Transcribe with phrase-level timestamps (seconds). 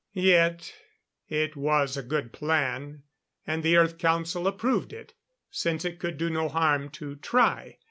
[0.13, 0.73] Yet
[1.29, 3.03] it was a good plan,
[3.45, 5.13] and the Earth Council approved it,
[5.51, 7.77] since it could do no harm to try.